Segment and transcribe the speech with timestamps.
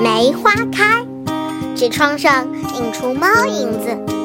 [0.00, 1.04] 梅花开。
[1.74, 2.46] 纸窗上
[2.76, 4.21] 映出猫影子。